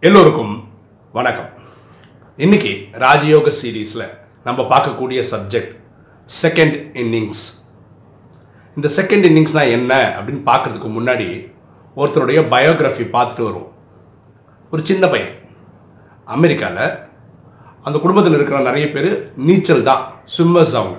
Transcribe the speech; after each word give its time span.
எல்லோருக்கும் 0.00 0.68
வணக்கம். 1.12 1.48
இன்னைக்கு 2.36 2.88
ராஜயோக 2.92 3.52
சீரீஸில் 3.62 4.08
நம்ம 4.44 4.62
பார்க்கக்கூடிய 4.62 5.22
சப்ஜெக்ட் 5.30 5.74
செகண்ட் 6.42 6.76
இன்னிங்ஸ் 7.02 7.42
இந்த 8.76 8.88
செகண்ட் 8.96 9.26
இன்னிங்ஸ்னால் 9.28 9.70
என்ன 9.70 10.20
அப்படின்னு 10.20 10.48
பார்க்கறதுக்கு 10.50 10.88
முன்னாடி 10.96 11.28
ஒருத்தருடைய 11.96 12.40
பயோகிராஃபி 12.54 13.04
பார்த்துட்டு 13.16 13.44
வருவோம். 13.46 13.72
ஒரு 14.70 14.84
சின்ன 14.84 15.08
பையன். 15.08 15.34
அமெரிக்காவில் 16.24 16.96
அந்த 17.82 17.98
குடும்பத்தில் 17.98 18.34
இருக்கிற 18.34 18.60
நிறைய 18.60 18.90
பேர் 18.90 19.32
நீச்சல் 19.36 19.82
தான் 19.82 20.12
ஸ்விம்மர்ஸ் 20.36 20.76
அவங்க. 20.80 20.98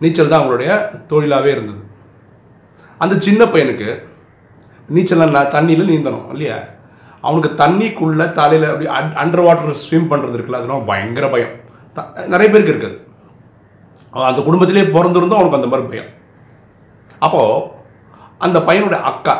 நீச்சல் 0.00 0.28
தான் 0.28 0.42
அவங்களுடைய 0.42 0.72
தொழிலாகவே 1.08 1.52
இருந்தது. 1.56 1.82
அந்த 2.98 3.18
சின்ன 3.18 3.44
பையனுக்கு 3.44 4.02
நீச்சல் 4.88 5.18
தண்ணியில் 5.18 5.90
நீந்தணும் 5.92 6.30
இல்லையா? 6.30 6.78
அவனுக்கு 7.26 7.50
தண்ணிக்குள்ள 7.62 8.22
தலையில் 8.38 8.70
அப்படி 8.70 8.88
அண்டர் 9.22 9.44
வாட்டர் 9.46 9.80
ஸ்விம் 9.84 10.10
பண்ணுறது 10.10 10.36
இருக்குல்ல 10.36 10.60
அதெல்லாம் 10.60 10.88
பயங்கர 10.90 11.26
பயம். 11.34 11.54
நிறைய 12.32 12.48
பேருக்கு 12.52 12.72
இருக்குது. 12.74 12.98
அவன் 14.14 14.30
அந்த 14.30 14.40
குடும்பத்திலே 14.46 14.84
பிறந்திருந்தோம் 14.96 15.40
அவனுக்கு 15.40 15.60
அந்த 15.60 15.70
மாதிரி 15.72 15.90
பயம். 15.92 16.10
அப்போது 17.26 17.66
அந்த 18.46 18.58
பையனோட 18.68 18.98
அக்கா 19.10 19.34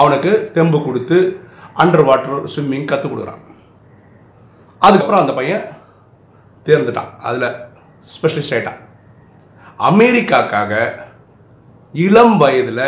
அவனுக்கு 0.00 0.30
தெம்பு 0.54 0.78
கொடுத்து 0.84 1.18
அண்டர் 1.82 2.06
வாட்டர் 2.08 2.48
ஸ்விம்மிங் 2.52 2.88
கற்றுக் 2.90 3.12
கொடுக்குறான். 3.12 3.42
அதுக்கப்புறம் 4.86 5.22
அந்த 5.22 5.34
பையன் 5.38 5.64
தேர்ந்துட்டான். 6.66 7.10
அதில் 7.28 7.48
ஸ்பெஷலிஸ்ட் 8.14 8.54
ஆகிட்டான் 8.56 8.80
அமெரிக்காக்காக 9.90 10.72
இளம் 11.94 12.36
வயதில் 12.42 12.86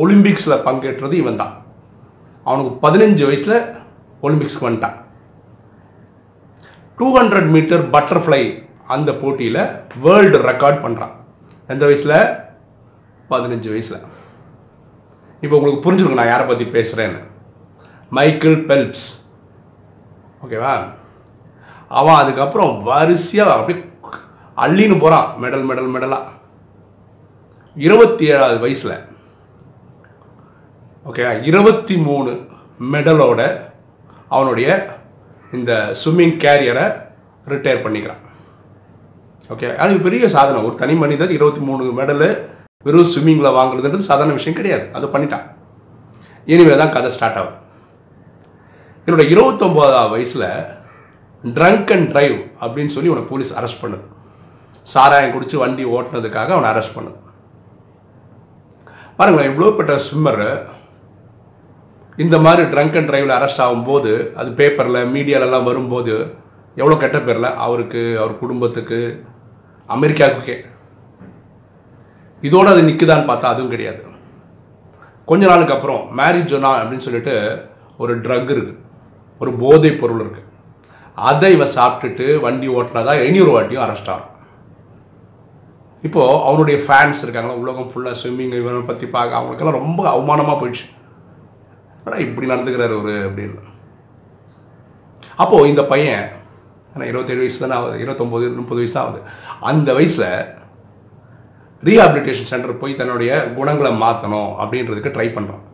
ஒலிம்பிக்ஸில் 0.00 0.64
பங்கேற்றது 0.66 1.14
இவன் 1.22 1.40
தான் 1.42 1.54
அவனுக்கு 2.46 2.72
பதினஞ்சு 2.84 3.24
வயசில் 3.28 3.56
ஒலிம்பிக்ஸ்க்கு 4.26 4.68
வந்துட்டான். 4.68 4.96
டூ 6.98 7.08
ஹண்ட்ரட் 7.18 7.50
மீட்டர் 7.54 7.84
பட்டர்ஃப்ளை 7.94 8.42
அந்த 8.94 9.10
போட்டியில் 9.22 9.62
வேர்ல்டு 10.04 10.38
ரெக்கார்ட் 10.50 10.82
பண்ணுறான் 10.84 11.14
எந்த 11.72 11.82
வயசில்? 11.88 12.16
பதினஞ்சு 13.32 13.68
வயசில். 13.74 14.00
இப்போ 15.44 15.54
உங்களுக்கு 15.56 15.84
புரிஞ்சிருக்கும் 15.84 16.20
நான் 16.20 16.32
யாரை 16.32 16.46
பற்றி 16.46 16.66
பேசுகிறேன்னு 16.76 17.20
மைக்கேல் 18.16 18.60
பெல்ப்ஸ் 18.70 19.06
ஓகேவா? 20.44 20.72
அவன் 21.98 22.20
அதுக்கப்புறம் 22.20 22.72
வரிசையாக 22.88 23.54
அப்படியே 23.56 23.78
அள்ளின்னு 24.64 24.96
போகிறான் 25.02 25.28
மெடல் 25.42 25.66
மெடல் 25.70 25.92
மெடலாக 25.94 26.34
இருபத்தி 27.76 28.24
ஏழாவது 28.32 28.58
வயசில் 28.64 28.94
ஓகே 31.08 31.24
இருபத்தி 31.50 31.94
மூணு 32.06 32.30
மெடலோட 32.92 33.40
அவனுடைய 34.36 34.68
இந்த 35.56 35.72
ஸ்விம்மிங் 36.00 36.34
கேரியரை 36.44 36.86
ரிட்டையர் 37.52 37.84
பண்ணிக்கிறான். 37.84 38.22
ஓகே 39.52 39.68
அது 39.82 39.94
பெரிய 40.06 40.28
சாதனை. 40.34 40.58
ஒரு 40.68 40.74
தனி 40.82 40.94
மனிதர் 41.02 41.32
இருபத்தி 41.36 41.62
மூணு 41.68 41.84
மெடலு 42.00 42.28
வெறும் 42.86 43.08
ஸ்விம்மிங்கில் 43.12 43.56
வாங்குறதுன்றது 43.58 44.08
சாதாரண 44.10 44.34
விஷயம் 44.38 44.58
கிடையாது. 44.58 44.84
அதை 44.96 45.06
பண்ணிட்டான். 45.14 45.46
இனிமே 46.52 46.76
தான் 46.82 46.94
கதை 46.96 47.10
ஸ்டார்ட் 47.16 47.38
ஆகும். 47.40 47.58
என்னோட 49.06 49.24
இருபத்தொம்போதாவது 49.34 50.12
வயசில் 50.14 50.48
ட்ரங்க் 51.58 51.92
அண்ட் 51.96 52.10
ட்ரைவ் 52.14 52.38
அப்படின்னு 52.62 52.94
சொல்லி 52.96 53.12
உனக்கு 53.14 53.32
போலீஸ் 53.34 53.58
அரெஸ்ட் 53.60 53.82
பண்ணுது. 53.84 54.06
சாராயம் 54.94 55.34
குடிச்சு 55.36 55.56
வண்டி 55.62 55.86
ஓட்டுனதுக்காக 55.96 56.52
அவனை 56.56 56.70
அரெஸ்ட் 56.72 56.96
பண்ணுது. 56.98 57.18
பாருங்களேன் 59.20 59.50
இவ்வளோ 59.52 59.76
பெற்ற 59.78 59.94
ஸ்விம்மரு 60.08 60.50
இந்த 62.24 62.36
மாதிரி 62.44 62.62
ட்ரங்க் 62.68 62.96
அண்ட் 62.98 63.08
டிரைவில் 63.10 63.34
அரெஸ்ட் 63.36 63.62
ஆகும்போது 63.64 64.12
அது 64.34 64.50
பேப்பரில் 64.52 65.10
மீடியாலெல்லாம் 65.14 65.68
வரும்போது 65.70 66.14
எவ்வளோ 66.74 66.96
கெட்ட 66.98 67.18
பேரில்? 67.20 67.54
அவருக்கு 67.66 68.00
அவர் 68.18 68.38
குடும்பத்துக்கு 68.38 68.98
அமெரிக்காவுக்கே. 69.88 70.56
இதோட 72.42 72.66
அது 72.72 72.82
நிற்குதான்னு 72.82 73.28
பார்த்தா 73.30 73.52
அதுவும் 73.52 73.72
கிடையாது. 73.74 74.02
கொஞ்ச 75.24 75.46
நாளுக்கு 75.46 75.74
அப்புறம் 75.74 76.02
மேரிஜோனா 76.18 76.70
அப்படின்னு 76.80 77.06
சொல்லிட்டு 77.06 77.34
ஒரு 77.98 78.20
ட்ரக் 78.20 78.52
இருக்குது 78.52 78.76
ஒரு 79.40 79.50
போதைப் 79.52 80.00
பொருள் 80.00 80.22
இருக்குது 80.24 80.46
அதை 81.14 81.52
இவன் 81.52 81.74
சாப்பிட்டுட்டு 81.74 82.40
வண்டி 82.40 82.68
ஓட்டினதான் 82.68 83.22
இனி 83.22 83.40
ஒரு 83.40 83.52
வாட்டியும் 83.56 83.84
அரெஸ்ட் 83.86 84.12
ஆகும் 84.14 84.34
இப்போது 86.02 86.42
அவனுடைய 86.42 86.80
ஃபேன்ஸ் 86.80 87.22
இருக்காங்களா? 87.22 87.58
உலகம் 87.64 87.90
ஃபுல்லாக 87.92 88.16
ஸ்விம்மிங் 88.22 88.54
இவனை 88.60 88.80
பற்றி 88.80 89.06
பார்க்க 89.06 89.40
அவங்களுக்கெல்லாம் 89.40 89.82
ரொம்ப 89.84 90.00
அவமானமாக 90.12 90.56
போயிடுச்சு. 90.60 90.86
ஆனால் 92.08 92.24
இப்படி 92.26 92.46
நடந்துக்கிறார் 92.52 92.94
ஒரு 93.00 93.14
அப்படின்னு? 93.28 93.64
அப்போது 95.42 95.70
இந்த 95.72 95.82
பையன் 95.92 96.26
ஆனால் 96.92 97.08
இருபத்தேழு 97.10 97.42
வயசு 97.42 97.58
தானே 97.64 97.74
ஆகுது 97.78 98.00
இருபத்தொம்போது 98.04 98.46
முப்பது 98.60 98.80
வயசு 98.80 98.96
தான் 98.96 99.06
ஆகுது. 99.06 99.20
அந்த 99.70 99.88
வயசில் 99.98 100.30
ரீஹாபிலிட்டேஷன் 101.86 102.50
சென்டர் 102.50 102.80
போய் 102.80 102.98
தன்னுடைய 103.00 103.32
குணங்களை 103.56 103.90
மாற்றணும் 104.04 104.52
அப்படின்றதுக்கு 104.62 105.14
ட்ரை 105.16 105.28
பண்ணுறான் 105.36 105.64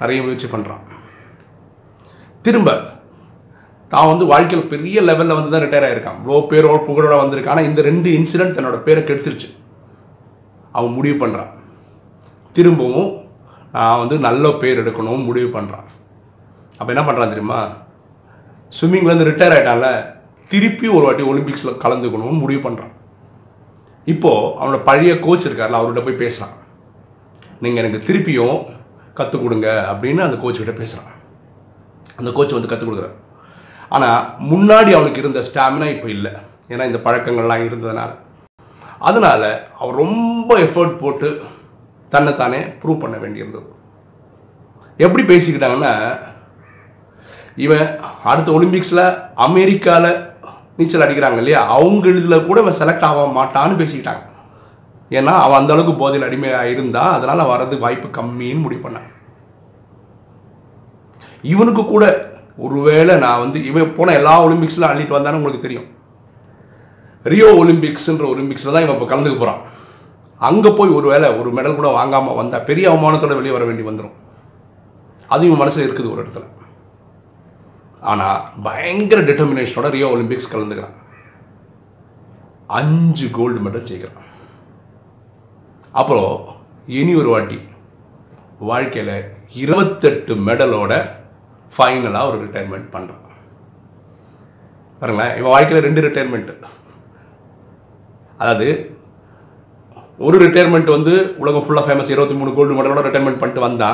நிறைய 0.00 0.18
முயற்சி 0.24 0.48
பண்ணுறான் 0.54 0.82
திரும்ப 2.46 2.70
தான் 3.92 4.08
வந்து 4.10 4.24
வாழ்க்கையில் 4.32 4.70
பெரிய 4.72 5.02
லெவலில் 5.08 5.36
வந்து 5.38 5.52
தான் 5.52 5.64
ரிட்டையர் 5.64 5.86
ஆகிருக்கான் 5.86 6.18
இவ்வளோ 6.20 6.40
பேரோட 6.50 6.78
புகழோட 6.88 7.14
வந்திருக்கான். 7.20 7.54
ஆனால் 7.54 7.68
இந்த 7.70 7.80
ரெண்டு 7.88 8.08
இன்சிடென்ட் 8.18 8.56
தன்னோட 8.56 8.78
பேரை 8.86 9.02
கெடுத்துருச்சு. 9.02 9.48
அவன் 10.76 10.96
முடிவு 10.96 11.16
பண்ணுறான் 11.22 11.52
திரும்பவும் 12.56 13.10
வந்து 14.02 14.16
நல்ல 14.26 14.50
பேர் 14.60 14.80
எடுக்கணும் 14.82 15.26
முடிவு 15.28 15.48
பண்ணுறான் 15.58 15.88
அப்போ 16.78 16.90
என்ன 16.94 17.04
பண்ணுறான் 17.06 17.32
தெரியுமா? 17.32 17.60
ஸ்விம்மிங்லேருந்து 18.78 19.28
ரிட்டையர் 19.30 19.56
ஆகிட்டால 19.56 19.86
திருப்பி 20.48 20.86
ஒரு 20.96 21.04
வாட்டி 21.06 21.24
ஒலிம்பிக்ஸில் 21.32 21.80
கலந்துக்கணும்னு 21.84 22.42
முடிவு 22.44 22.60
பண்ணுறான் 22.68 22.94
இப்போது 24.12 24.50
அவனோட 24.58 24.78
பழைய 24.88 25.12
கோச் 25.26 25.46
இருக்கார்ல 25.48 25.78
அவர்கிட்ட 25.78 26.04
போய் 26.04 26.22
பேசுகிறான் 26.24 26.54
நீங்கள் 27.60 27.82
எனக்கு 27.84 28.06
திருப்பியும் 28.08 28.58
கற்றுக் 29.18 29.44
கொடுங்க 29.44 29.68
அப்படின்னு 29.92 30.26
அந்த 30.26 30.36
கோச்சுக்கிட்ட 30.42 30.74
பேசுகிறான் 30.82 31.12
அந்த 32.16 32.30
கோச் 32.36 32.56
வந்து 32.56 32.68
கற்றுக் 32.68 32.90
கொடுக்குறாரு. 32.90 33.16
ஆனால் 33.88 34.20
முன்னாடி 34.52 34.90
அவனுக்கு 34.96 35.22
இருந்த 35.22 35.40
ஸ்டாமினா 35.48 35.86
இப்போ 35.94 36.08
இல்லை. 36.16 36.32
ஏன்னா 36.68 36.84
இந்த 36.90 37.00
பழக்கங்கள்லாம் 37.04 37.64
இருந்ததுனால. 37.66 38.10
அதனால் 39.08 39.48
அவன் 39.78 40.00
ரொம்ப 40.04 40.58
எஃபர்ட் 40.58 41.00
போட்டு 41.02 41.28
தன்னைத்தானே 42.16 42.60
ப்ரூவ் 42.82 43.02
பண்ண 43.04 43.16
வேண்டியிருந்தது. 43.24 43.68
எப்படி 45.06 45.22
பேசிக்கிட்டாங்கன்னா 45.32 45.94
இவன் 47.64 47.86
அடுத்த 48.30 48.48
ஒலிம்பிக்ஸில் 48.56 49.04
அமெரிக்காவில் 49.48 50.10
நீச்சல் 50.78 51.04
அடிக்கிறாங்க 51.04 51.40
இல்லையா? 51.42 51.60
அவங்க 51.74 52.06
இதில் 52.12 52.46
கூட 52.48 52.58
இவன் 52.62 52.80
செலக்ட் 52.80 53.06
ஆக 53.08 53.20
மாட்டான்னு 53.36 53.80
பேசிக்கிட்டாங்க. 53.82 54.22
ஏன்னா 55.18 55.32
அவன் 55.44 55.58
அந்த 55.60 55.72
அளவுக்கு 55.74 55.94
போதையில் 56.00 56.26
அடிமையாக 56.28 56.72
இருந்தா 56.74 57.02
அதனால 57.16 57.42
வர்றது 57.50 57.74
வாய்ப்பு 57.84 58.08
கம்மின்னு 58.16 58.64
முடிவு 58.64 58.82
பண்ணான். 58.84 59.10
இவனுக்கு 61.52 61.82
கூட 61.94 62.04
ஒருவேளை 62.64 63.14
நான் 63.24 63.42
வந்து 63.44 63.58
இவன் 63.70 63.94
போன 63.96 64.14
எல்லா 64.20 64.34
ஒலிம்பிக்ஸில் 64.46 64.90
அள்ளிட்டு 64.90 65.16
வந்தானே 65.16 65.38
உங்களுக்கு 65.40 65.66
தெரியும். 65.66 65.88
ரியோ 67.32 67.48
ஒலிம்பிக்ஸ்ன்ற 67.62 68.26
ஒலிம்பிக்ஸில் 68.34 68.74
தான் 68.74 68.84
இவன் 68.86 68.96
இப்போ 68.96 69.08
கலந்துக்க 69.12 69.38
போகிறான் 69.38 69.62
அங்கே 70.40 70.70
போய் 70.78 70.96
ஒரு 70.98 71.06
வேளை 71.12 71.28
ஒரு 71.40 71.50
மெடல் 71.56 71.78
கூட 71.78 71.88
வாங்காமல் 71.98 72.38
வந்தால் 72.40 72.66
பெரிய 72.68 72.86
அவமானத்தோட 72.90 73.34
வெளியே 73.38 73.54
வர 73.54 73.64
வேண்டி 73.64 73.84
வந்துடும் 73.88 74.16
அது 75.34 75.46
மனசில் 75.62 75.86
இருக்குது 75.86 76.12
ஒரு 76.12 76.22
இடத்துல. 76.22 76.44
ஆனால் 78.10 78.42
பயங்கர 78.66 79.20
டிட்டர்மினேஷனோட 79.28 79.88
ரியோ 79.94 80.08
ஒலிம்பிக்ஸ் 80.14 80.52
கலந்துக்கிறான். 80.52 80.96
அஞ்சு 82.78 83.26
கோல்டு 83.38 83.58
மெடல் 83.64 83.88
ஜெயிக்கிறான். 83.88 84.22
அப்புறம் 86.00 86.32
இனி 86.98 87.14
ஒரு 87.14 87.28
வாட்டி 87.28 87.58
வாழ்க்கையில் 88.70 89.16
இருபத்தெட்டு 89.62 90.34
மெடலோட 90.48 90.92
ஃபைனலாக 91.76 92.28
ஒரு 92.30 92.38
ரிட்டையர்மெண்ட் 92.44 92.88
பண்ணுறான் 92.94 93.22
பாருங்களேன் 95.00 95.34
இவன் 95.38 95.54
வாழ்க்கையில் 95.54 95.86
ரெண்டு 95.86 96.04
ரிட்டையர்மெண்ட் 96.06 96.52
அதாவது 98.38 98.68
ஒரு 100.18 100.36
ரிட்டையர்மெண்ட் 100.38 100.90
வந்து 100.92 101.12
உலகம் 101.38 101.64
ஃபுல்லாக 101.64 101.84
ஃபேமஸ் 101.86 102.12
இருபத்தி 102.12 102.34
மூணு 102.34 102.50
கோல்டு 102.54 102.74
மெடலோட 102.74 103.00
ரிட்டையர்மெண்ட் 103.00 103.40
பண்ணிட்டு 103.40 103.60
வந்தா 103.60 103.90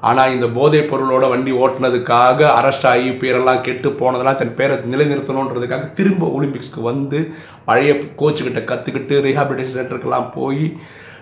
ஆனால் 0.00 0.32
இந்த 0.32 0.46
போதைப் 0.48 0.90
பொருளோட 0.90 1.28
வண்டி 1.28 1.52
ஓட்டுனதுக்காக 1.58 2.40
அரெஸ்ட் 2.56 2.86
ஆகி 2.86 3.10
பேரெல்லாம் 3.12 3.60
கெட்டு 3.60 3.88
போனதெல்லாம் 3.92 4.36
தன் 4.36 4.54
பேரை 4.54 4.74
நிலைநிறுத்தணுன்றதுக்காக 4.84 5.92
திரும்ப 5.94 6.26
ஒலிம்பிக்ஸ்க்கு 6.36 6.80
வந்து 6.82 7.18
பழைய 7.64 7.92
கோச்சுக்கிட்ட 8.16 8.62
கற்றுக்கிட்டு 8.64 9.16
ரீஹாபிலிட்டேஷன் 9.20 9.78
சென்டருக்கெல்லாம் 9.78 10.28
போய் 10.34 10.64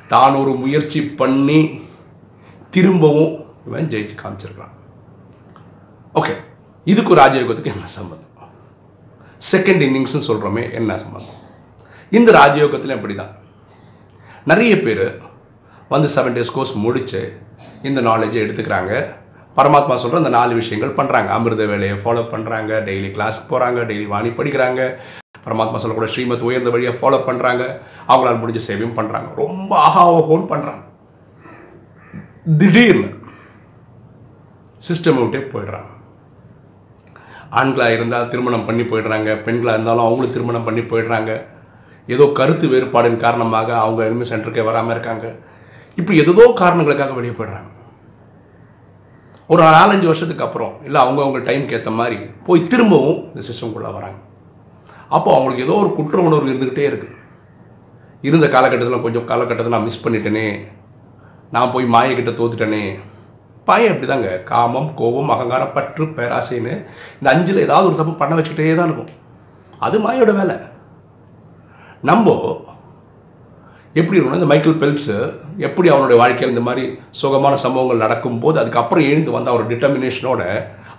தான் 0.08 0.34
ஒரு 0.34 0.50
முயற்சி 0.54 1.02
பண்ணி 1.14 1.60
திரும்பவும் 2.70 3.32
இவன் 3.66 3.90
ஜெயிச்சு 3.90 4.16
காமிச்சிருக்கான். 4.16 4.72
ஓகே 6.14 6.34
இதுக்கு 6.86 7.14
ராஜயோகத்துக்கு 7.14 7.74
என்ன 7.74 7.88
சம்மந்தம் 7.92 8.28
செகண்ட் 9.42 9.84
இன்னிங்ஸ்னு 9.86 10.26
சொல்கிறோமே 10.28 10.64
என்ன 10.72 10.98
சம்மந்தம் 10.98 11.38
இந்த 12.12 12.30
ராஜயோகத்தில் 12.32 12.96
அப்படி 12.96 13.14
தான் 13.14 13.32
நிறைய 14.50 14.72
பேர் 14.84 15.06
வந்து 15.92 16.08
செவன் 16.14 16.36
டேஸ் 16.36 16.54
கோர்ஸ் 16.54 16.74
முடித்து 16.84 17.20
இந்த 17.88 18.00
நாலேஜை 18.08 18.38
எடுத்துக்கிறாங்க. 18.44 18.92
பரமாத்மா 19.58 19.94
சொல்கிற 20.02 20.20
அந்த 20.22 20.32
நாலு 20.36 20.52
விஷயங்கள் 20.60 20.96
பண்ணுறாங்க 20.98 21.30
அமிர்த 21.36 21.64
வேலையை 21.72 21.96
ஃபாலோ 22.04 22.22
பண்ணுறாங்க 22.32 22.72
டெய்லி 22.88 23.10
கிளாஸ்க்கு 23.16 23.50
போகிறாங்க 23.52 23.80
டெய்லி 23.90 24.06
வாணி 24.12 24.30
படிக்கிறாங்க. 24.38 24.80
பரமாத்மா 25.46 25.80
சொல்லக்கூட 25.82 26.08
ஸ்ரீமத் 26.14 26.46
உயர்ந்த 26.48 26.72
வழியை 26.74 26.92
ஃபாலோ 27.00 27.20
பண்ணுறாங்க 27.28 27.62
அவங்களால் 28.10 28.40
முடிஞ்ச 28.42 28.62
சேவையும் 28.68 28.98
பண்ணுறாங்க 28.98 29.28
ரொம்ப 29.42 29.72
ஆஹா 29.86 30.04
ஓஹோன்னு 30.18 30.50
பண்ணுறாங்க 30.52 30.82
திடீர்னு 32.60 33.08
சிஸ்டம் 34.88 35.18
விட்டே 35.20 35.40
போயிடுறாங்க. 35.54 35.90
ஆண்களாக 37.60 37.96
இருந்தால் 37.96 38.30
திருமணம் 38.30 38.68
பண்ணி 38.68 38.84
போயிடுறாங்க. 38.90 39.30
பெண்களாக 39.46 39.76
இருந்தாலும் 39.76 40.06
அவங்களும் 40.06 40.34
திருமணம் 40.36 40.66
பண்ணி 40.68 40.82
போயிடுறாங்க. 40.92 41.32
ஏதோ 42.08 42.24
கருத்து 42.38 42.66
வேறுபாடின் 42.72 43.22
காரணமாக 43.24 43.68
அவங்க 43.84 44.06
இனிமேல் 44.08 44.30
சென்டருக்கே 44.30 44.64
வராமல் 44.68 44.94
இருக்காங்க. 44.94 45.26
இப்படி 46.00 46.16
ஏதோ 46.24 46.44
காரணங்களுக்காக 46.62 47.14
வெளியே 47.18 47.34
போயிடுறாங்க 47.38 47.70
ஒரு 49.52 49.62
நாலஞ்சு 49.76 50.06
வருஷத்துக்கு 50.10 50.44
அப்புறம் 50.46 50.74
இல்லை 50.86 50.98
அவங்க 51.04 51.20
அவங்க 51.24 51.38
டைமுக்கு 51.48 51.76
ஏற்ற 51.78 51.90
மாதிரி 52.00 52.18
போய் 52.46 52.68
திரும்பவும் 52.72 53.20
இந்த 53.30 53.42
சிஸ்டம்குள்ளே 53.48 53.90
வராங்க. 53.96 54.18
அப்போ 55.16 55.30
அவங்களுக்கு 55.36 55.64
ஏதோ 55.66 55.74
ஒரு 55.82 55.90
குற்ற 55.96 56.18
உணர்வு 56.28 56.50
இருந்துக்கிட்டே 56.50 56.86
இருக்குது 56.90 57.18
இருந்த 58.28 58.46
காலகட்டத்தில் 58.54 59.04
கொஞ்சம் 59.06 59.28
காலகட்டத்தில் 59.30 59.74
நான் 59.74 59.88
மிஸ் 59.88 60.04
பண்ணிட்டேனே. 60.04 60.46
நான் 61.54 61.72
போய் 61.74 61.86
மாயக்கிட்ட 61.94 62.32
தோத்துட்டேனே. 62.40 62.84
பையன் 63.68 63.92
அப்படி 63.92 64.08
தாங்க 64.10 64.30
காமம் 64.50 64.88
கோபம் 65.00 65.32
அகங்காரம் 65.34 65.74
பற்று 65.76 66.04
பேராசைன்னு 66.18 66.74
இந்த 67.18 67.28
அஞ்சில் 67.32 67.64
ஏதாவது 67.66 67.88
ஒரு 67.90 67.98
தப்பு 68.00 68.14
பண்ண 68.20 68.36
வச்சுக்கிட்டே 68.38 68.74
தான் 68.80 68.88
இருக்கும். 68.90 69.12
அது 69.86 69.98
மாயோட 70.06 70.32
வேலை. 70.40 70.56
நம்ம 72.10 72.36
எப்படி 73.94 74.18
இருக்கணும் 74.20 74.38
இந்த 74.40 74.48
மைக்கேல் 74.52 74.80
பெல்ப்ஸு 74.82 75.16
எப்படி 75.66 75.88
அவனுடைய 75.88 76.18
வாழ்க்கையில் 76.20 76.52
இந்த 76.54 76.64
மாதிரி 76.68 76.84
சுகமான 77.10 77.56
சம்பவங்கள் 77.56 78.04
நடக்கும்போது 78.04 78.56
அதுக்கப்புறம் 78.58 79.04
எழுந்து 79.04 79.30
வந்த 79.30 79.50
அவர் 79.50 79.68
டிட்டர்மினேஷனோட 79.72 80.42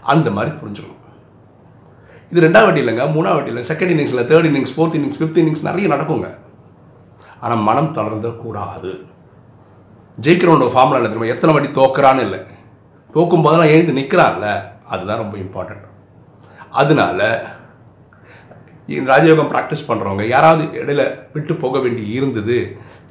அந்த 0.02 0.32
மாதிரி 0.32 0.56
புரிஞ்சுக்கணும். 0.56 1.02
இது 2.32 2.48
ரெண்டாவது 2.48 2.64
வாட்டி 2.64 2.82
இல்லைங்க 2.82 3.06
மூணாவது 3.16 3.38
வாட்டி 3.38 3.52
இல்லை 3.54 3.66
செகண்ட் 3.72 3.94
இன்னிங்ஸில் 3.94 4.28
third 4.32 4.48
innings 4.50 4.76
fourth 4.76 4.98
innings 5.00 5.20
fifth 5.20 5.42
innings 5.42 5.68
நிறைய 5.70 5.88
நடக்குங்க. 5.96 6.30
ஆனால் 7.40 7.64
மனம் 7.70 7.96
தளர்ந்துடக்கூடாது. 7.96 8.92
ஜெயிக்கிறவனோட 10.22 10.72
ஃபார்முலா 10.74 11.00
இல்லை 11.00 11.12
தெரியுமா? 11.12 11.34
எத்தனை 11.34 11.54
வாட்டி 11.56 11.72
தோக்குறான்னு 11.80 12.26
இல்லை. 12.28 12.40
தோக்கும் 13.14 13.44
போதெல்லாம் 13.46 13.74
எழுந்து 13.74 14.00
நிற்கிறான்ல 14.02 14.48
அதுதான் 14.88 15.22
ரொம்ப 15.24 15.38
இம்பார்ட்டண்ட் 15.38 15.88
அதனால 16.70 17.20
ராஜயோகம் 19.12 19.52
ப்ராக்டிஸ் 19.54 19.88
பண்ணுறவங்க 19.90 20.24
யாராவது 20.34 20.64
இடையில 20.82 21.04
விட்டு 21.34 21.56
போக 21.64 21.80
வேண்டி 21.80 22.04
இருந்தது 22.18 22.58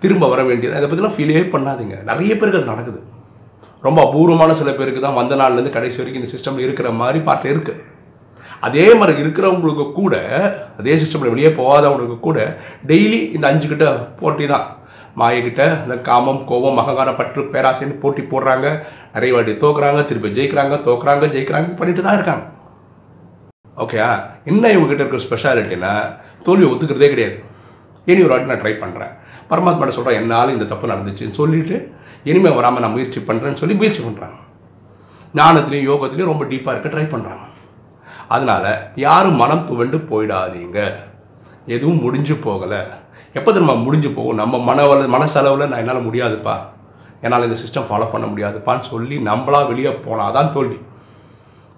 திரும்ப 0.02 0.28
வர 0.32 0.42
வேண்டியது 0.48 0.76
அதை 0.78 0.86
பற்றிலாம் 0.88 1.16
ஃபீலே 1.16 1.42
பண்ணாதீங்க. 1.54 1.96
நிறைய 2.10 2.32
பேருக்கு 2.38 2.60
அது 2.60 2.72
நடக்குது. 2.72 3.00
ரொம்ப 3.86 3.98
அபூர்வமான 4.06 4.54
சில 4.60 4.70
பேருக்கு 4.78 5.00
தான் 5.04 5.18
வந்த 5.20 5.34
நாள்லேருந்து 5.40 5.76
கடைசி 5.76 5.98
வரைக்கும் 6.00 6.22
இந்த 6.22 6.32
சிஸ்டமில் 6.34 6.66
இருக்கிற 6.66 6.90
மாதிரி 7.00 7.20
பார்த்து 7.28 7.50
இருக்கு. 7.54 7.74
அதே 8.66 8.94
மாதிரி 8.98 9.22
இருக்கிறவங்களுக்கு 9.22 9.86
கூட 9.92 10.14
அதே 10.80 10.94
சிஸ்டமில் 11.02 11.32
வெளியே 11.34 11.50
போகாதவங்களுக்கு 11.60 12.18
கூட 12.26 12.38
டெய்லி 12.90 13.20
இந்த 13.36 13.46
அஞ்சு 13.50 13.68
கிட்ட 13.68 13.86
போட்டி 14.20 14.46
தான். 14.54 14.66
மாயக்கிட்ட 15.20 15.62
இந்த 15.84 15.96
காமம் 16.08 16.44
கோபம் 16.50 16.80
அகங்காரம் 16.82 17.18
பற்று 17.20 17.42
பேராசைன்னு 17.54 18.02
போட்டி 18.02 18.22
போடுறாங்க. 18.32 18.68
நிறைய 19.14 19.32
வாட்டி 19.34 19.52
தோக்குறாங்க 19.64 20.02
திருப்பி 20.10 20.28
ஜெயிக்கிறாங்க 20.38 20.76
தோக்குறாங்க 20.88 21.26
ஜெயிக்கிறாங்க 21.34 21.76
பண்ணிட்டு 21.80 22.04
தான் 22.06 22.18
இருக்காங்க. 22.18 22.44
ஓகேயா 23.76 24.08
என்ன 24.50 24.64
இவங்ககிட்ட 24.74 25.02
இருக்கிற 25.02 25.22
ஸ்பெஷாலிட்டினா 25.26 25.92
தோல்வியை 26.46 26.68
ஒத்துக்கிறதே 26.72 27.08
கிடையாது. 27.12 27.36
இனி 28.10 28.20
ஒரு 28.26 28.32
வாட்டி 28.32 28.50
நான் 28.50 28.62
ட்ரை 28.62 28.74
பண்ணுறேன் 28.82 29.12
பரமாத்மாட்ட 29.50 29.94
சொல்கிறேன் 29.96 30.18
என்னால் 30.20 30.54
இந்த 30.54 30.66
தப்பு 30.72 30.92
நடந்துச்சுன்னு 30.92 31.38
சொல்லிட்டு 31.40 31.76
இனிமேல் 32.30 32.56
வராமல் 32.58 32.82
நான் 32.84 32.94
முயற்சி 32.96 33.20
பண்ணுறேன்னு 33.28 33.60
சொல்லி 33.60 33.74
முயற்சி 33.80 34.02
பண்ணுறாங்க 34.06 34.38
ஞானத்துலேயும் 35.38 35.88
யோகத்துலேயும் 35.90 36.32
ரொம்ப 36.32 36.44
டீப்பாக 36.52 36.74
இருக்க 36.74 36.88
ட்ரை 36.94 37.06
பண்ணுறாங்க 37.14 37.46
அதனால் 38.34 38.68
யாரும் 39.06 39.40
மனம் 39.42 39.66
துவண்டு 39.68 39.98
போயிடாதீங்க. 40.10 40.78
எதுவும் 41.74 42.02
முடிஞ்சு 42.04 42.34
போகலை. 42.44 42.82
எப்போ 43.38 43.50
திரும்ப 43.52 43.74
முடிஞ்சு 43.86 44.10
போகும்? 44.10 44.38
நம்ம 44.40 44.58
மனவள 44.68 45.08
மனசளவில் 45.16 45.68
நான் 45.70 45.82
என்னால் 45.82 46.06
முடியாதுப்பா. 46.08 46.54
என்னால் 47.24 47.46
இந்த 47.48 47.58
சிஸ்டம் 47.62 47.88
ஃபாலோ 47.88 48.06
பண்ண 48.12 48.26
முடியாதுப்பான்னு 48.30 48.84
சொல்லி 48.92 49.16
நம்மளா 49.28 49.60
வெளியே 49.70 49.92
போனால் 50.06 50.34
தான் 50.36 50.52
தோல்வி. 50.56 50.78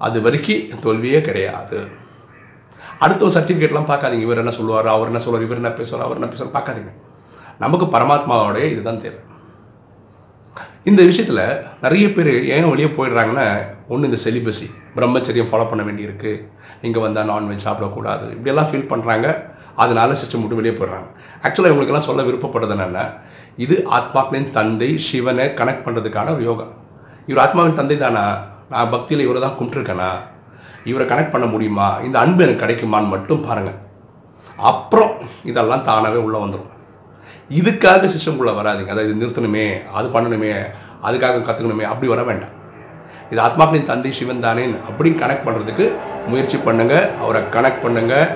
அது 0.06 0.18
வரைக்கும் 0.24 0.80
தோல்வியே 0.84 1.20
கிடையாது. 1.28 1.78
அடுத்த 3.04 3.24
ஒரு 3.26 3.34
சர்டிஃபிகேட்லாம் 3.36 3.90
பார்க்காதீங்க. 3.90 4.26
இவர் 4.26 4.42
என்ன 4.42 4.52
சொல்லுவார்? 4.58 4.88
அவர் 4.94 5.10
என்ன 5.10 5.20
சொல்லுவார்? 5.24 5.46
இவர் 5.46 5.60
என்ன 5.62 5.70
பேசுவார்? 5.78 6.04
அவர் 6.06 6.18
என்ன 6.20 6.28
பேசுவார்? 6.32 6.56
பார்க்காதீங்க. 6.56 6.92
நமக்கு 7.62 7.86
பரமாத்மாவோடைய 7.94 8.66
இதுதான் 8.74 9.02
தேவை. 9.04 9.20
இந்த 10.90 11.02
விஷயத்தில் 11.08 11.42
நிறைய 11.84 12.06
பேர் 12.16 12.30
ஏன் 12.54 12.68
வெளியே 12.70 12.88
போயிடுறாங்கன்னா 12.96 13.46
ஒன்று 13.92 14.08
இந்த 14.08 14.18
செலிபஸி 14.24 14.66
பிரம்மச்சரியம் 14.96 15.50
ஃபாலோ 15.50 15.66
பண்ண 15.70 15.82
வேண்டியிருக்கு. 15.88 16.32
இங்கே 16.86 17.00
வந்தால் 17.04 17.30
நான்வெஜ் 17.32 17.66
சாப்பிடக்கூடாது. 17.66 18.26
இப்படியெல்லாம் 18.36 18.70
ஃபீல் 18.70 18.90
பண்ணுறாங்க 18.92 19.28
அதனால 19.82 20.12
சிஸ்டம் 20.20 20.42
விட்டு 20.42 20.58
வெளியே 20.60 20.74
போயிடுறாங்க. 20.78 21.08
ஆக்சுவலாக 21.44 21.72
இவங்களுக்கெல்லாம் 21.72 22.08
சொல்ல 22.08 22.26
விருப்பப்பட்டது 22.28 22.74
என்னென்னா 22.76 23.04
இது 23.64 23.76
ஆத்மாக்களின் 23.98 24.50
தந்தை 24.58 24.90
சிவனை 25.08 25.46
கனெக்ட் 25.60 25.84
பண்ணுறதுக்கான 25.86 26.32
ஒரு 26.34 26.44
யோகா 26.50 26.66
இவர் 27.30 27.42
ஆத்மாவின் 27.44 27.80
தந்தை 27.80 27.96
தானா? 27.98 28.24
நான் 28.70 28.90
பக்தியில் 28.90 29.24
இவரை 29.26 29.40
தான் 29.40 29.56
கும்பிட்டுருக்கேனா? 29.58 30.10
இவரை 30.90 31.04
கனெக்ட் 31.06 31.34
பண்ண 31.34 31.46
முடியுமா? 31.46 31.88
இந்த 32.06 32.16
அன்பு 32.18 32.44
எனக்கு 32.44 32.62
கிடைக்குமான்னு 32.64 33.12
மட்டும் 33.14 33.44
பாருங்கள் 33.48 33.78
அப்புறம் 34.70 35.12
இதெல்லாம் 35.50 35.84
தானாகவே 35.88 36.20
உள்ளே 36.26 36.38
வந்துடும் 36.44 36.70
இதுக்காக 37.50 38.06
சிஸ்டம்குள்ளே 38.06 38.52
வராதுங்க. 38.58 38.90
அதாவது 38.92 39.08
இது 39.10 39.20
நிறுத்தணுமே 39.22 39.64
அது 39.98 40.08
பண்ணணுமே 40.08 40.52
அதுக்காக 41.08 41.42
கற்றுக்கணுமே 41.46 41.84
அப்படி 41.92 42.08
வர 42.12 42.22
வேண்டாம். 42.22 42.52
இது 43.32 43.40
ஆத்மாக்களின் 43.40 43.90
தந்தை 43.90 44.10
சிவன் 44.12 44.44
தானேன் 44.44 44.74
அப்படின்னு 44.88 45.20
கனெக்ட் 45.22 45.46
பண்ணுறதுக்கு 45.46 45.84
முயற்சி 46.28 46.58
பண்ணுங்கள் 46.66 47.06
அவரை 47.22 47.40
கனெக்ட் 47.56 47.84
பண்ணுங்கள் 47.84 48.26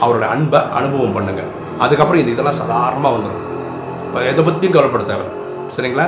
அவரோட 0.00 0.24
அன்பை 0.34 0.60
அனுபவம் 0.78 1.16
பண்ணுங்கள் 1.16 1.50
அதுக்கப்புறம் 1.78 2.22
இது 2.22 2.32
இதெல்லாம் 2.34 2.60
சாதாரணமாக 2.60 3.14
வந்துடும் 3.16 3.46
இப்போ 4.06 4.20
எதை 4.30 4.42
பற்றியும் 4.44 4.74
கவலைப்பட 4.76 5.04
தேவை 5.04 5.26
சரிங்களா? 5.76 6.06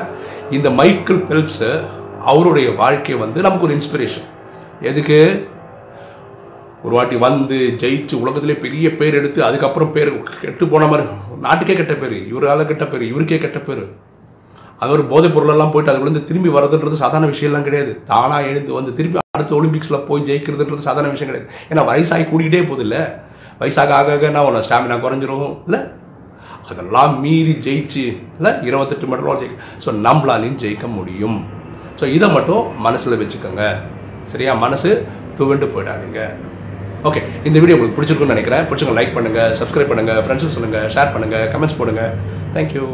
இந்த 0.51 0.69
மைக்கேல் 0.71 1.23
பெல்ப்ஸு 1.25 1.71
அவருடைய 2.31 2.69
வாழ்க்கை 2.83 3.17
வந்து 3.25 3.39
நமக்கு 3.47 3.67
ஒரு 3.69 3.77
இன்ஸ்பிரேஷன் 3.79 4.29
எதுக்கு? 4.91 5.19
ஒரு 6.85 6.95
வாட்டி 6.97 7.17
வந்து 7.25 7.57
ஜெயிச்சு 7.83 8.15
உலகத்திலே 8.23 8.55
பெரிய 8.63 8.87
பேர் 9.01 9.19
எடுத்து 9.19 9.41
அதுக்கப்புறம் 9.49 9.93
பேர் 9.97 10.11
கெட்டு 10.45 10.65
போன 10.73 10.87
மாதிரி 10.87 11.05
நாட்டுக்கே 11.47 11.75
கெட்ட 11.81 11.95
பேர் 12.03 12.17
இவரால் 12.31 12.71
கெட்ட 12.71 12.85
பேர் 12.93 13.05
இவருக்கே 13.11 13.39
கெட்ட 13.45 13.59
பேர். 13.59 13.85
அது 14.83 14.93
ஒரு 14.97 15.05
போதைப் 15.11 15.35
பொருளெல்லாம் 15.35 15.73
போயிட்டு 15.73 15.93
அதுலேருந்து 15.93 16.25
திரும்பி 16.29 16.51
வரதுன்றது 16.57 17.03
சாதாரண 17.03 17.27
விஷயம்லாம் 17.33 17.67
கிடையாது. 17.69 17.93
தானாக 18.07 18.49
எழுந்து 18.51 18.73
வந்து 18.79 18.93
திரும்பி 18.99 19.21
அடுத்த 19.37 19.55
ஒலிம்பிக்ஸில் 19.61 20.05
போய் 20.09 20.27
ஜெயிக்கிறதுன்றது 20.31 20.89
சாதாரண 20.89 21.13
விஷயம் 21.13 21.31
கிடையாது. 21.33 21.51
ஏன்னா 21.71 21.83
வயசாகி 21.91 22.25
கூடிக்கிட்டே 22.31 22.63
போகுது 22.69 22.85
இல்லை? 22.87 23.03
வயசாக 23.61 23.93
ஆக 24.01 24.13
ஆக 24.13 24.27
என்ன 24.31 24.45
ஒன்று 24.45 24.67
ஸ்டாமினா 24.69 24.97
குறைஞ்சிரும் 25.05 25.49
இல்லை? 25.67 25.81
அதெல்லாம் 26.71 27.21
மீறி 27.21 27.55
ஜெயிச்சு 27.67 28.05
இல்லை? 28.39 28.53
இருபத்தெட்டு 28.69 29.07
மட்டும் 29.07 29.43
ஜெயிக்க. 29.43 29.59
ஸோ 29.85 29.91
நம்மளாலையும் 30.07 30.61
ஜெயிக்க 30.65 30.87
முடியும். 30.99 31.39
ஸோ 32.03 32.07
இதை 32.19 32.29
மட்டும் 32.37 32.63
மனசில் 32.87 33.21
வச்சுக்கோங்க. 33.21 33.65
சரியா? 34.31 34.53
மனசு 34.63 34.91
துவண்டு 35.39 35.67
போயிடாதீங்க. 35.75 36.21
ஓகே 37.09 37.21
இந்த 37.49 37.57
வீடியோ 37.61 37.77
உங்களுக்கு 37.77 37.97
பிடிச்சிருக்குன்னு 37.99 38.35
நினைக்கிறேன். 38.35 38.65
பிடிச்சிங்க 38.71 38.95
லைக் 38.99 39.15
பண்ணுங்கள் 39.17 39.53
சப்ஸ்கிரைப் 39.61 39.91
பண்ணுங்கள் 39.93 40.21
ஃப்ரெண்ட்ஸுக்கு 40.25 40.57
சொல்லுங்கள் 40.57 40.89
ஷேர் 40.95 41.15
பண்ணுங்கள் 41.17 41.47
கமெண்ட்ஸ் 41.55 41.79
போடுங்கள் 41.81 42.13
தேங்க்யூ 42.57 42.87